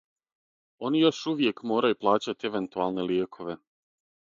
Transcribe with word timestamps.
Они 0.87 1.01
још 1.01 1.21
увијек 1.33 1.63
морају 1.73 2.01
плаћати 2.03 2.51
евентуалне 2.53 3.09
лијекове. 3.13 3.61